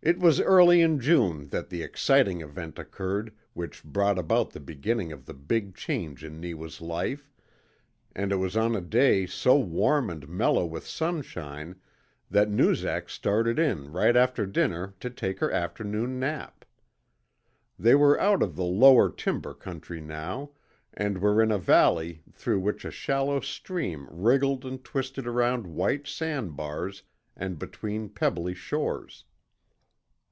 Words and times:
It 0.00 0.20
was 0.20 0.38
early 0.40 0.80
in 0.80 1.00
June 1.00 1.48
that 1.48 1.70
the 1.70 1.82
exciting 1.82 2.40
event 2.40 2.78
occurred 2.78 3.34
which 3.52 3.82
brought 3.82 4.16
about 4.16 4.50
the 4.50 4.60
beginning 4.60 5.10
of 5.10 5.26
the 5.26 5.34
big 5.34 5.74
change 5.74 6.22
in 6.22 6.38
Neewa's 6.40 6.80
life, 6.80 7.32
and 8.14 8.30
it 8.30 8.36
was 8.36 8.56
on 8.56 8.76
a 8.76 8.80
day 8.80 9.26
so 9.26 9.56
warm 9.58 10.08
and 10.08 10.28
mellow 10.28 10.64
with 10.64 10.86
sunshine 10.86 11.74
that 12.30 12.48
Noozak 12.48 13.10
started 13.10 13.58
in 13.58 13.90
right 13.90 14.16
after 14.16 14.46
dinner 14.46 14.94
to 15.00 15.10
take 15.10 15.40
her 15.40 15.50
afternoon 15.50 16.20
nap. 16.20 16.64
They 17.76 17.96
were 17.96 18.20
out 18.20 18.40
of 18.40 18.54
the 18.54 18.62
lower 18.64 19.10
timber 19.10 19.52
country 19.52 20.00
now, 20.00 20.52
and 20.94 21.18
were 21.18 21.42
in 21.42 21.50
a 21.50 21.58
valley 21.58 22.22
through 22.30 22.60
which 22.60 22.84
a 22.84 22.92
shallow 22.92 23.40
stream 23.40 24.06
wriggled 24.12 24.64
and 24.64 24.82
twisted 24.84 25.26
around 25.26 25.66
white 25.66 26.06
sand 26.06 26.54
bars 26.56 27.02
and 27.36 27.58
between 27.58 28.08
pebbly 28.08 28.54
shores. 28.54 29.24